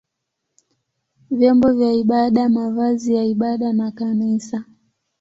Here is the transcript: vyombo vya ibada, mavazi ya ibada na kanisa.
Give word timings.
vyombo 1.31 1.71
vya 1.73 1.93
ibada, 1.93 2.49
mavazi 2.49 3.15
ya 3.15 3.23
ibada 3.23 3.73
na 3.73 3.91
kanisa. 3.91 4.65